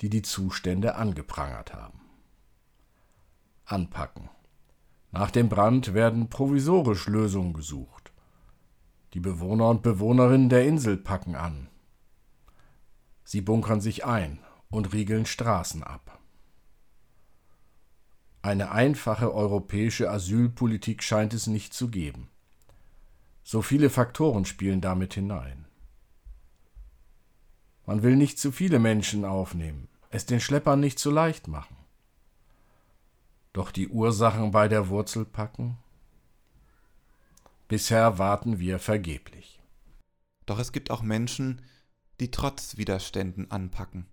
die 0.00 0.08
die 0.08 0.22
Zustände 0.22 0.94
angeprangert 0.94 1.74
haben. 1.74 2.00
Anpacken. 3.64 4.30
Nach 5.10 5.30
dem 5.30 5.48
Brand 5.48 5.92
werden 5.92 6.28
provisorisch 6.28 7.06
Lösungen 7.08 7.52
gesucht. 7.52 8.12
Die 9.14 9.20
Bewohner 9.20 9.68
und 9.68 9.82
Bewohnerinnen 9.82 10.48
der 10.48 10.64
Insel 10.64 10.96
packen 10.96 11.34
an. 11.34 11.68
Sie 13.24 13.40
bunkern 13.40 13.80
sich 13.80 14.04
ein 14.04 14.38
und 14.70 14.92
riegeln 14.92 15.26
Straßen 15.26 15.82
ab. 15.82 16.21
Eine 18.42 18.72
einfache 18.72 19.32
europäische 19.32 20.10
Asylpolitik 20.10 21.04
scheint 21.04 21.32
es 21.32 21.46
nicht 21.46 21.72
zu 21.72 21.88
geben. 21.88 22.28
So 23.44 23.62
viele 23.62 23.88
Faktoren 23.88 24.44
spielen 24.44 24.80
damit 24.80 25.14
hinein. 25.14 25.66
Man 27.86 28.02
will 28.02 28.16
nicht 28.16 28.40
zu 28.40 28.50
viele 28.50 28.80
Menschen 28.80 29.24
aufnehmen, 29.24 29.88
es 30.10 30.26
den 30.26 30.40
Schleppern 30.40 30.80
nicht 30.80 30.98
zu 30.98 31.12
leicht 31.12 31.46
machen. 31.46 31.76
Doch 33.52 33.70
die 33.70 33.88
Ursachen 33.88 34.50
bei 34.50 34.66
der 34.66 34.88
Wurzel 34.88 35.24
packen? 35.24 35.78
Bisher 37.68 38.18
warten 38.18 38.58
wir 38.58 38.80
vergeblich. 38.80 39.60
Doch 40.46 40.58
es 40.58 40.72
gibt 40.72 40.90
auch 40.90 41.02
Menschen, 41.02 41.62
die 42.18 42.32
trotz 42.32 42.76
Widerständen 42.76 43.52
anpacken. 43.52 44.06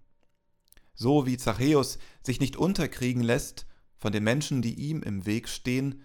So 0.94 1.26
wie 1.26 1.38
Zachäus 1.38 1.98
sich 2.22 2.39
nicht 2.39 2.58
unterkriegen 2.58 3.24
lässt 3.24 3.65
von 4.00 4.12
den 4.12 4.24
Menschen, 4.24 4.62
die 4.62 4.74
ihm 4.76 5.04
im 5.04 5.26
Weg 5.26 5.50
stehen, 5.50 6.02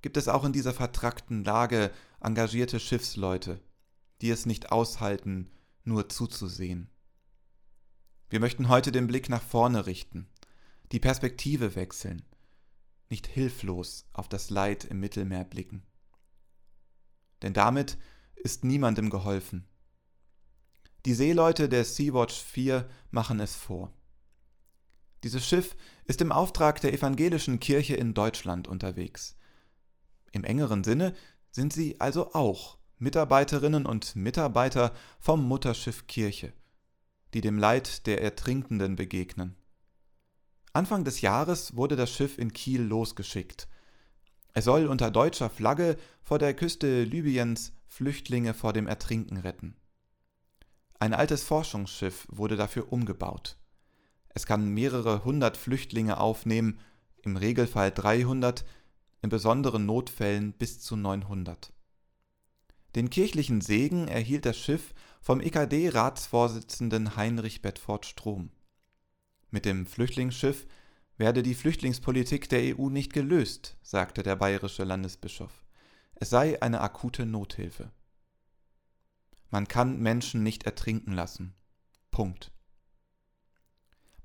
gibt 0.00 0.16
es 0.16 0.28
auch 0.28 0.44
in 0.44 0.52
dieser 0.52 0.72
vertrackten 0.72 1.44
Lage 1.44 1.90
engagierte 2.20 2.78
Schiffsleute, 2.78 3.60
die 4.20 4.30
es 4.30 4.46
nicht 4.46 4.70
aushalten, 4.70 5.50
nur 5.82 6.08
zuzusehen. 6.08 6.88
Wir 8.30 8.40
möchten 8.40 8.68
heute 8.68 8.92
den 8.92 9.06
Blick 9.06 9.28
nach 9.28 9.42
vorne 9.42 9.86
richten, 9.86 10.28
die 10.92 11.00
Perspektive 11.00 11.74
wechseln, 11.74 12.22
nicht 13.08 13.26
hilflos 13.26 14.06
auf 14.12 14.28
das 14.28 14.50
Leid 14.50 14.84
im 14.84 15.00
Mittelmeer 15.00 15.44
blicken. 15.44 15.82
Denn 17.42 17.52
damit 17.52 17.98
ist 18.36 18.64
niemandem 18.64 19.10
geholfen. 19.10 19.66
Die 21.04 21.14
Seeleute 21.14 21.68
der 21.68 21.84
Sea-Watch 21.84 22.34
4 22.34 22.88
machen 23.10 23.40
es 23.40 23.54
vor. 23.54 23.92
Dieses 25.24 25.46
Schiff 25.46 25.74
ist 26.04 26.20
im 26.20 26.32
Auftrag 26.32 26.82
der 26.82 26.92
evangelischen 26.92 27.58
Kirche 27.58 27.96
in 27.96 28.12
Deutschland 28.12 28.68
unterwegs. 28.68 29.36
Im 30.32 30.44
engeren 30.44 30.84
Sinne 30.84 31.14
sind 31.50 31.72
sie 31.72 31.98
also 31.98 32.34
auch 32.34 32.76
Mitarbeiterinnen 32.98 33.86
und 33.86 34.16
Mitarbeiter 34.16 34.92
vom 35.18 35.42
Mutterschiff 35.48 36.06
Kirche, 36.06 36.52
die 37.32 37.40
dem 37.40 37.56
Leid 37.56 38.06
der 38.06 38.20
Ertrinkenden 38.20 38.96
begegnen. 38.96 39.56
Anfang 40.74 41.04
des 41.04 41.22
Jahres 41.22 41.74
wurde 41.74 41.96
das 41.96 42.10
Schiff 42.10 42.36
in 42.36 42.52
Kiel 42.52 42.82
losgeschickt. 42.82 43.66
Es 44.52 44.66
soll 44.66 44.86
unter 44.86 45.10
deutscher 45.10 45.48
Flagge 45.48 45.96
vor 46.22 46.38
der 46.38 46.52
Küste 46.52 47.02
Libyens 47.02 47.72
Flüchtlinge 47.86 48.52
vor 48.52 48.74
dem 48.74 48.86
Ertrinken 48.86 49.38
retten. 49.38 49.74
Ein 50.98 51.14
altes 51.14 51.44
Forschungsschiff 51.44 52.26
wurde 52.30 52.56
dafür 52.56 52.92
umgebaut. 52.92 53.56
Es 54.34 54.46
kann 54.46 54.68
mehrere 54.68 55.24
hundert 55.24 55.56
Flüchtlinge 55.56 56.18
aufnehmen, 56.18 56.78
im 57.22 57.36
Regelfall 57.36 57.90
300, 57.92 58.64
in 59.22 59.30
besonderen 59.30 59.86
Notfällen 59.86 60.52
bis 60.52 60.80
zu 60.80 60.96
900. 60.96 61.72
Den 62.94 63.10
kirchlichen 63.10 63.60
Segen 63.60 64.08
erhielt 64.08 64.44
das 64.44 64.58
Schiff 64.58 64.92
vom 65.20 65.40
EKD-Ratsvorsitzenden 65.40 67.16
Heinrich 67.16 67.62
Bedford 67.62 68.06
Strom. 68.06 68.50
Mit 69.50 69.64
dem 69.64 69.86
Flüchtlingsschiff 69.86 70.66
werde 71.16 71.42
die 71.42 71.54
Flüchtlingspolitik 71.54 72.48
der 72.48 72.76
EU 72.76 72.90
nicht 72.90 73.12
gelöst, 73.12 73.76
sagte 73.82 74.22
der 74.22 74.36
bayerische 74.36 74.84
Landesbischof. 74.84 75.64
Es 76.16 76.30
sei 76.30 76.60
eine 76.60 76.80
akute 76.80 77.24
Nothilfe. 77.24 77.90
Man 79.50 79.68
kann 79.68 80.00
Menschen 80.00 80.42
nicht 80.42 80.64
ertrinken 80.64 81.12
lassen. 81.12 81.54
Punkt. 82.10 82.53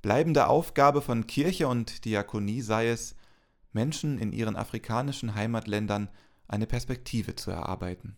Bleibende 0.01 0.47
Aufgabe 0.47 1.01
von 1.01 1.27
Kirche 1.27 1.67
und 1.67 2.05
Diakonie 2.05 2.61
sei 2.61 2.89
es, 2.89 3.15
Menschen 3.73 4.17
in 4.17 4.31
ihren 4.31 4.55
afrikanischen 4.55 5.35
Heimatländern 5.35 6.09
eine 6.47 6.65
Perspektive 6.65 7.35
zu 7.35 7.51
erarbeiten. 7.51 8.17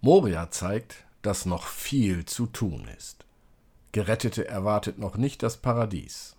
Moria 0.00 0.50
zeigt, 0.50 1.04
dass 1.22 1.46
noch 1.46 1.64
viel 1.66 2.24
zu 2.24 2.46
tun 2.46 2.86
ist. 2.96 3.26
Gerettete 3.92 4.46
erwartet 4.46 4.98
noch 4.98 5.16
nicht 5.16 5.42
das 5.42 5.56
Paradies. 5.56 6.36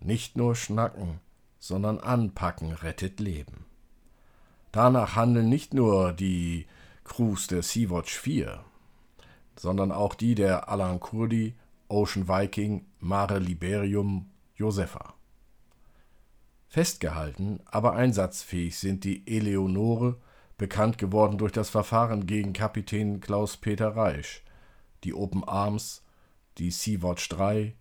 Nicht 0.00 0.36
nur 0.36 0.56
schnacken, 0.56 1.20
sondern 1.58 1.98
anpacken 2.00 2.72
rettet 2.72 3.20
Leben. 3.20 3.64
Danach 4.72 5.14
handeln 5.14 5.48
nicht 5.48 5.72
nur 5.72 6.12
die 6.12 6.66
Crews 7.04 7.46
der 7.46 7.62
Sea-Watch 7.62 8.12
4, 8.12 8.64
sondern 9.56 9.92
auch 9.92 10.14
die 10.14 10.34
der 10.34 10.68
Alan 10.68 10.98
Kurdi 10.98 11.54
Ocean 11.88 12.28
Viking, 12.28 12.86
Mare 12.98 13.38
Liberium, 13.38 14.30
Josefa. 14.56 15.14
Festgehalten, 16.68 17.60
aber 17.66 17.94
einsatzfähig 17.94 18.78
sind 18.78 19.04
die 19.04 19.26
Eleonore, 19.26 20.16
bekannt 20.56 20.98
geworden 20.98 21.38
durch 21.38 21.52
das 21.52 21.70
Verfahren 21.70 22.26
gegen 22.26 22.52
Kapitän 22.52 23.20
Klaus-Peter 23.20 23.94
Reisch, 23.96 24.42
die 25.04 25.14
Open 25.14 25.44
Arms, 25.44 26.02
die 26.58 26.70
Sea-Watch 26.70 27.28
3, 27.28 27.74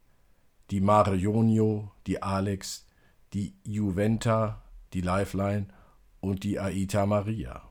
die 0.71 0.81
Mare 0.81 1.15
Jonio, 1.15 1.91
die 2.07 2.21
Alex, 2.21 2.85
die 3.33 3.55
Juventa, 3.63 4.61
die 4.93 5.01
Lifeline 5.01 5.67
und 6.19 6.43
die 6.43 6.59
Aita 6.59 7.05
Maria. 7.05 7.69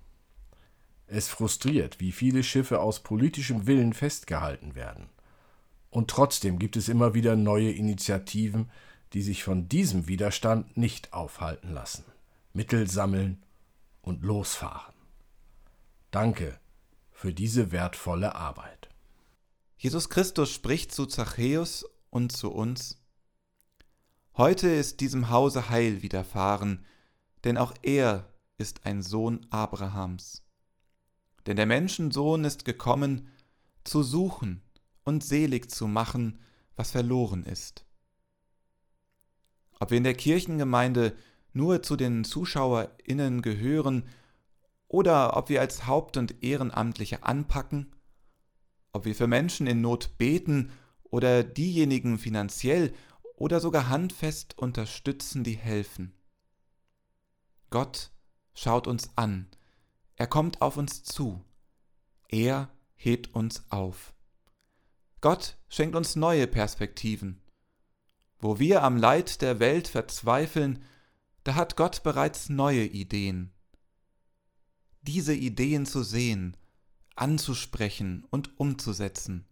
Es 1.07 1.29
frustriert, 1.29 2.01
wie 2.01 2.13
viele 2.13 2.43
Schiffe 2.43 2.81
aus 2.81 3.01
politischem 3.01 3.67
Willen 3.67 3.93
festgehalten 3.93 4.75
werden. 4.75 5.09
Und 5.93 6.09
trotzdem 6.09 6.59
gibt 6.59 6.79
es 6.79 6.89
immer 6.89 7.13
wieder 7.13 7.37
neue 7.37 7.71
Initiativen, 7.71 8.71
die 9.13 9.21
sich 9.21 9.45
von 9.45 9.69
diesem 9.69 10.09
Widerstand 10.09 10.75
nicht 10.75 11.13
aufhalten 11.13 11.75
lassen. 11.75 12.05
Mittel 12.55 12.89
sammeln 12.89 13.43
und 14.01 14.23
losfahren. 14.23 14.95
Danke 16.11 16.59
für 17.11 17.35
diese 17.35 17.73
wertvolle 17.73 18.35
Arbeit. 18.35 18.89
Jesus 19.77 20.09
Christus 20.09 20.51
spricht 20.51 20.93
zu 20.93 21.05
Zachäus 21.05 21.85
und 22.09 22.33
zu 22.33 22.51
uns 22.51 22.99
Heute 24.35 24.71
ist 24.71 25.01
diesem 25.01 25.29
Hause 25.29 25.69
Heil 25.69 26.01
widerfahren, 26.01 26.87
denn 27.45 27.59
auch 27.59 27.75
er 27.83 28.33
ist 28.57 28.87
ein 28.87 29.03
Sohn 29.03 29.47
Abrahams. 29.51 30.43
Denn 31.45 31.57
der 31.57 31.67
Menschensohn 31.67 32.45
ist 32.45 32.65
gekommen, 32.65 33.29
zu 33.85 34.03
suchen 34.03 34.63
und 35.05 35.25
selig 35.25 35.71
zu 35.71 35.87
machen, 35.87 36.39
was 36.77 36.91
verloren 36.91 37.45
ist. 37.45 37.85
Ob 39.79 39.91
wir 39.91 39.99
in 39.99 40.05
der 40.05 40.15
Kirchengemeinde 40.15 41.17
nur 41.53 41.83
zu 41.83 41.97
den 41.97 42.25
ZuschauerInnen 42.25 43.43
gehören 43.43 44.05
oder 44.89 45.37
ob 45.37 45.49
wir 45.49 45.61
als 45.61 45.87
Haupt- 45.87 46.17
und 46.17 46.43
Ehrenamtliche 46.43 47.25
anpacken, 47.25 47.95
ob 48.93 49.05
wir 49.05 49.15
für 49.15 49.27
Menschen 49.27 49.67
in 49.67 49.81
Not 49.81 50.19
beten 50.19 50.71
oder 51.05 51.43
diejenigen 51.43 52.19
finanziell 52.19 52.95
oder 53.37 53.61
sogar 53.61 53.89
handfest 53.89 54.59
unterstützen, 54.59 55.45
die 55.45 55.57
helfen. 55.57 56.15
Gott 57.71 58.11
schaut 58.55 58.87
uns 58.87 59.11
an, 59.17 59.49
er 60.17 60.27
kommt 60.27 60.61
auf 60.61 60.77
uns 60.77 61.03
zu, 61.03 61.43
er 62.29 62.71
hebt 62.95 63.35
uns 63.35 63.65
auf. 63.71 64.15
Gott 65.23 65.57
schenkt 65.69 65.95
uns 65.95 66.17
neue 66.17 66.49
Perspektiven. 66.49 67.41
Wo 68.41 68.59
wir 68.59 68.83
am 68.83 68.97
Leid 68.97 69.41
der 69.41 69.61
Welt 69.61 69.87
verzweifeln, 69.87 70.85
da 71.45 71.55
hat 71.55 71.77
Gott 71.77 72.03
bereits 72.03 72.49
neue 72.49 72.85
Ideen. 72.85 73.53
Diese 75.03 75.33
Ideen 75.33 75.87
zu 75.87 76.03
sehen, 76.03 76.57
anzusprechen 77.15 78.27
und 78.31 78.59
umzusetzen, 78.59 79.47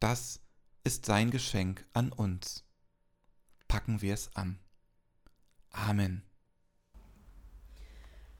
das 0.00 0.40
ist 0.84 1.06
sein 1.06 1.30
Geschenk 1.30 1.86
an 1.94 2.12
uns. 2.12 2.64
Packen 3.68 4.02
wir 4.02 4.12
es 4.12 4.36
an. 4.36 4.58
Amen. 5.70 6.22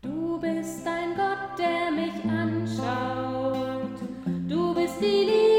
Du 0.03 0.39
bist 0.39 0.87
ein 0.87 1.17
Gott, 1.17 1.59
der 1.59 1.91
mich 1.91 2.23
anschaut. 2.31 3.99
Du 4.47 4.75
bist 4.75 5.01
die 5.01 5.25
Liebe. 5.25 5.54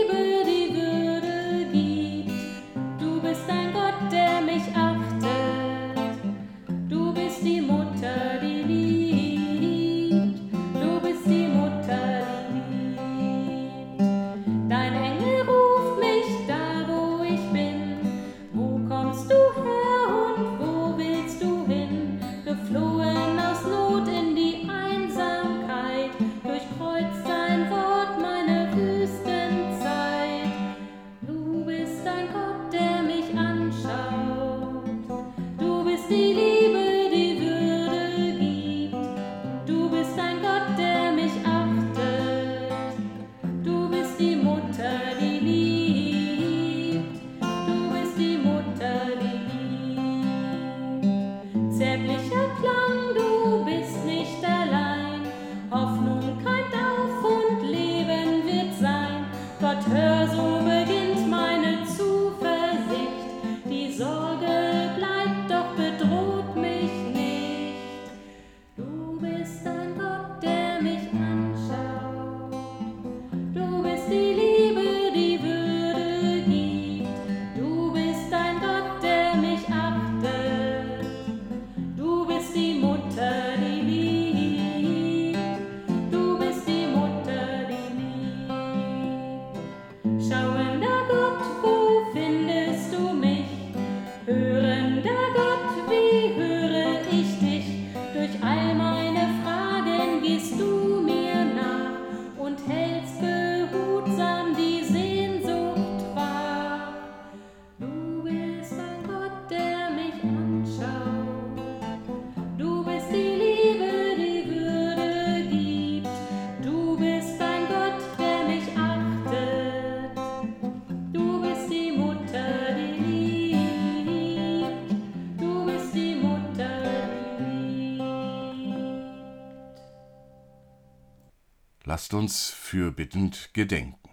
Uns 132.16 132.50
fürbittend 132.50 133.54
gedenken. 133.54 134.10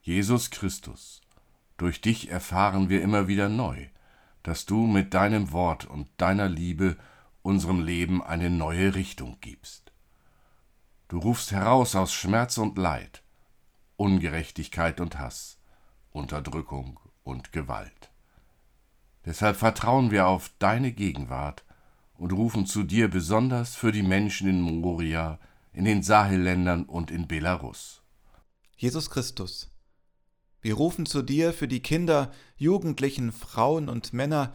Jesus 0.00 0.50
Christus, 0.50 1.20
durch 1.76 2.00
dich 2.00 2.30
erfahren 2.30 2.88
wir 2.88 3.02
immer 3.02 3.28
wieder 3.28 3.50
neu, 3.50 3.88
dass 4.42 4.64
du 4.64 4.86
mit 4.86 5.12
deinem 5.12 5.52
Wort 5.52 5.84
und 5.84 6.08
deiner 6.16 6.48
Liebe 6.48 6.96
unserem 7.42 7.84
Leben 7.84 8.22
eine 8.22 8.48
neue 8.48 8.94
Richtung 8.94 9.36
gibst. 9.40 9.92
Du 11.08 11.18
rufst 11.18 11.52
heraus 11.52 11.94
aus 11.94 12.12
Schmerz 12.12 12.56
und 12.58 12.78
Leid, 12.78 13.22
Ungerechtigkeit 13.96 15.00
und 15.00 15.18
Hass, 15.18 15.58
Unterdrückung 16.10 16.98
und 17.24 17.52
Gewalt. 17.52 18.10
Deshalb 19.24 19.56
vertrauen 19.56 20.10
wir 20.10 20.26
auf 20.26 20.50
deine 20.58 20.92
Gegenwart 20.92 21.64
und 22.16 22.32
rufen 22.32 22.66
zu 22.66 22.82
dir 22.82 23.08
besonders 23.08 23.74
für 23.74 23.92
die 23.92 24.02
Menschen 24.02 24.48
in 24.48 24.60
Moria, 24.60 25.38
in 25.72 25.84
den 25.84 26.02
Sahelländern 26.02 26.84
und 26.84 27.10
in 27.10 27.28
Belarus. 27.28 28.02
Jesus 28.76 29.10
Christus, 29.10 29.70
wir 30.60 30.74
rufen 30.74 31.06
zu 31.06 31.22
dir 31.22 31.52
für 31.52 31.68
die 31.68 31.80
Kinder, 31.80 32.32
Jugendlichen, 32.56 33.32
Frauen 33.32 33.88
und 33.88 34.12
Männer, 34.12 34.54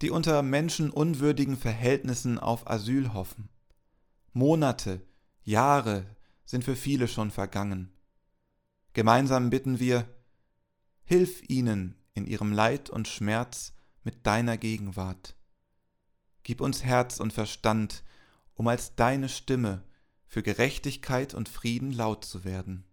die 0.00 0.10
unter 0.10 0.42
menschenunwürdigen 0.42 1.56
Verhältnissen 1.56 2.38
auf 2.38 2.68
Asyl 2.70 3.12
hoffen. 3.12 3.48
Monate, 4.32 5.02
Jahre 5.42 6.06
sind 6.44 6.64
für 6.64 6.76
viele 6.76 7.08
schon 7.08 7.30
vergangen. 7.30 7.92
Gemeinsam 8.92 9.50
bitten 9.50 9.78
wir, 9.78 10.06
hilf 11.04 11.42
ihnen 11.48 11.96
in 12.14 12.26
ihrem 12.26 12.52
Leid 12.52 12.90
und 12.90 13.08
Schmerz 13.08 13.72
mit 14.02 14.26
deiner 14.26 14.56
Gegenwart. 14.56 15.36
Gib 16.42 16.60
uns 16.60 16.82
Herz 16.82 17.20
und 17.20 17.32
Verstand, 17.32 18.02
um 18.54 18.68
als 18.68 18.94
deine 18.94 19.28
Stimme 19.28 19.84
für 20.30 20.44
Gerechtigkeit 20.44 21.34
und 21.34 21.48
Frieden 21.48 21.90
laut 21.90 22.24
zu 22.24 22.44
werden. 22.44 22.84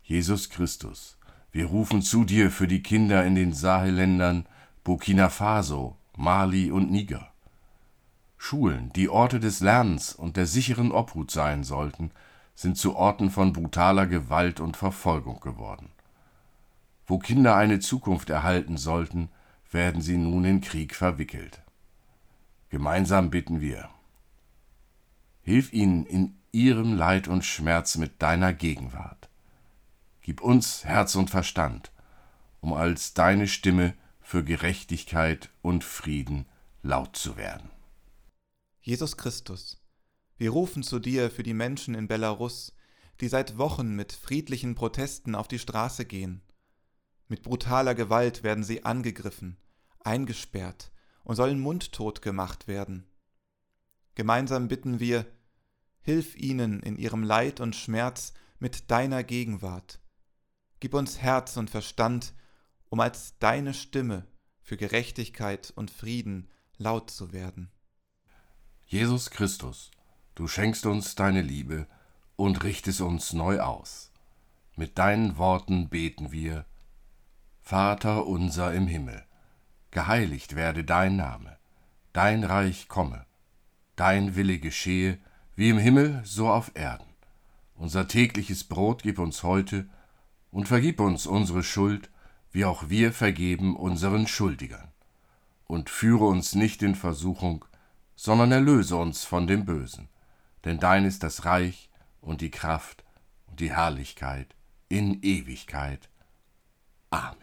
Jesus 0.00 0.48
Christus, 0.48 1.18
wir 1.50 1.66
rufen 1.66 2.02
zu 2.02 2.24
dir 2.24 2.52
für 2.52 2.68
die 2.68 2.84
Kinder 2.84 3.26
in 3.26 3.34
den 3.34 3.52
Sahelländern 3.52 4.46
Burkina 4.84 5.28
Faso, 5.28 5.98
Mali 6.16 6.70
und 6.70 6.92
Niger. 6.92 7.32
Schulen, 8.38 8.92
die 8.94 9.08
Orte 9.08 9.40
des 9.40 9.58
Lernens 9.58 10.14
und 10.14 10.36
der 10.36 10.46
sicheren 10.46 10.92
Obhut 10.92 11.32
sein 11.32 11.64
sollten, 11.64 12.12
sind 12.54 12.78
zu 12.78 12.94
Orten 12.94 13.30
von 13.30 13.52
brutaler 13.52 14.06
Gewalt 14.06 14.60
und 14.60 14.76
Verfolgung 14.76 15.40
geworden. 15.40 15.90
Wo 17.06 17.18
Kinder 17.18 17.56
eine 17.56 17.80
Zukunft 17.80 18.30
erhalten 18.30 18.76
sollten, 18.76 19.30
werden 19.68 20.00
sie 20.00 20.16
nun 20.16 20.44
in 20.44 20.60
Krieg 20.60 20.94
verwickelt. 20.94 21.60
Gemeinsam 22.68 23.30
bitten 23.30 23.60
wir. 23.60 23.88
Hilf 25.44 25.74
ihnen 25.74 26.06
in 26.06 26.38
ihrem 26.52 26.96
Leid 26.96 27.28
und 27.28 27.44
Schmerz 27.44 27.96
mit 27.96 28.22
deiner 28.22 28.54
Gegenwart. 28.54 29.28
Gib 30.22 30.40
uns 30.40 30.86
Herz 30.86 31.16
und 31.16 31.28
Verstand, 31.28 31.92
um 32.62 32.72
als 32.72 33.12
deine 33.12 33.46
Stimme 33.46 33.94
für 34.22 34.42
Gerechtigkeit 34.42 35.50
und 35.60 35.84
Frieden 35.84 36.46
laut 36.82 37.14
zu 37.14 37.36
werden. 37.36 37.68
Jesus 38.80 39.18
Christus, 39.18 39.82
wir 40.38 40.48
rufen 40.50 40.82
zu 40.82 40.98
dir 40.98 41.30
für 41.30 41.42
die 41.42 41.52
Menschen 41.52 41.94
in 41.94 42.08
Belarus, 42.08 42.74
die 43.20 43.28
seit 43.28 43.58
Wochen 43.58 43.94
mit 43.94 44.14
friedlichen 44.14 44.74
Protesten 44.74 45.34
auf 45.34 45.46
die 45.46 45.58
Straße 45.58 46.06
gehen. 46.06 46.40
Mit 47.28 47.42
brutaler 47.42 47.94
Gewalt 47.94 48.42
werden 48.44 48.64
sie 48.64 48.86
angegriffen, 48.86 49.58
eingesperrt 50.00 50.90
und 51.22 51.36
sollen 51.36 51.60
mundtot 51.60 52.22
gemacht 52.22 52.66
werden. 52.66 53.06
Gemeinsam 54.14 54.68
bitten 54.68 55.00
wir, 55.00 55.26
hilf 56.00 56.36
ihnen 56.36 56.80
in 56.80 56.96
ihrem 56.96 57.22
Leid 57.22 57.60
und 57.60 57.74
Schmerz 57.74 58.32
mit 58.58 58.90
deiner 58.90 59.24
Gegenwart. 59.24 60.00
Gib 60.80 60.94
uns 60.94 61.18
Herz 61.18 61.56
und 61.56 61.70
Verstand, 61.70 62.34
um 62.90 63.00
als 63.00 63.38
deine 63.38 63.74
Stimme 63.74 64.26
für 64.62 64.76
Gerechtigkeit 64.76 65.72
und 65.74 65.90
Frieden 65.90 66.48
laut 66.76 67.10
zu 67.10 67.32
werden. 67.32 67.70
Jesus 68.86 69.30
Christus, 69.30 69.90
du 70.34 70.46
schenkst 70.46 70.86
uns 70.86 71.14
deine 71.14 71.42
Liebe 71.42 71.86
und 72.36 72.62
richtest 72.62 73.00
uns 73.00 73.32
neu 73.32 73.60
aus. 73.60 74.12
Mit 74.76 74.98
deinen 74.98 75.38
Worten 75.38 75.88
beten 75.88 76.32
wir, 76.32 76.66
Vater 77.60 78.26
unser 78.26 78.74
im 78.74 78.86
Himmel, 78.86 79.24
geheiligt 79.90 80.54
werde 80.54 80.84
dein 80.84 81.16
Name, 81.16 81.56
dein 82.12 82.44
Reich 82.44 82.88
komme, 82.88 83.24
dein 83.96 84.36
Wille 84.36 84.58
geschehe, 84.58 85.18
wie 85.56 85.70
im 85.70 85.78
Himmel 85.78 86.20
so 86.24 86.48
auf 86.48 86.72
Erden. 86.74 87.06
Unser 87.74 88.08
tägliches 88.08 88.64
Brot 88.64 89.02
gib 89.02 89.18
uns 89.18 89.42
heute 89.42 89.88
und 90.50 90.68
vergib 90.68 91.00
uns 91.00 91.26
unsere 91.26 91.62
Schuld, 91.62 92.10
wie 92.52 92.64
auch 92.64 92.88
wir 92.88 93.12
vergeben 93.12 93.76
unseren 93.76 94.26
Schuldigern. 94.26 94.92
Und 95.66 95.90
führe 95.90 96.26
uns 96.26 96.54
nicht 96.54 96.82
in 96.82 96.94
Versuchung, 96.94 97.64
sondern 98.16 98.52
erlöse 98.52 98.96
uns 98.96 99.24
von 99.24 99.46
dem 99.46 99.64
Bösen. 99.64 100.08
Denn 100.64 100.78
dein 100.78 101.04
ist 101.04 101.22
das 101.22 101.44
Reich 101.44 101.90
und 102.20 102.40
die 102.40 102.50
Kraft 102.50 103.04
und 103.46 103.60
die 103.60 103.74
Herrlichkeit 103.74 104.54
in 104.88 105.22
Ewigkeit. 105.22 106.08
Amen. 107.10 107.38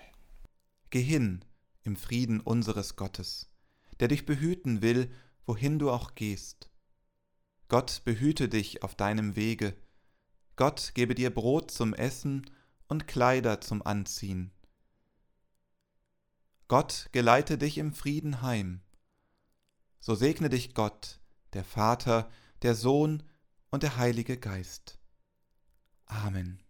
Geh 0.90 1.02
hin 1.02 1.44
im 1.84 1.96
Frieden 1.96 2.40
unseres 2.40 2.96
Gottes, 2.96 3.50
der 4.00 4.08
dich 4.08 4.26
behüten 4.26 4.82
will, 4.82 5.12
wohin 5.46 5.80
du 5.80 5.92
auch 5.92 6.16
gehst. 6.16 6.70
Gott 7.68 8.02
behüte 8.04 8.50
dich 8.50 8.84
auf 8.84 8.96
deinem 8.96 9.36
Wege. 9.36 9.76
Gott 10.56 10.92
gebe 10.94 11.16
dir 11.16 11.34
Brot 11.34 11.72
zum 11.72 11.94
Essen 11.94 12.50
und 12.88 13.08
Kleider 13.08 13.62
zum 13.62 13.82
Anziehen. 13.82 14.52
Gott 16.68 17.10
geleite 17.12 17.58
dich 17.58 17.78
im 17.78 17.94
Frieden 17.94 18.42
heim. 18.42 18.82
So 20.00 20.16
segne 20.16 20.50
dich 20.50 20.74
Gott, 20.74 21.20
der 21.54 21.64
Vater, 21.64 22.30
der 22.62 22.76
Sohn 22.76 23.24
und 23.70 23.84
der 23.84 23.98
Heilige 23.98 24.38
Geist. 24.38 25.00
Amen. 26.06 26.62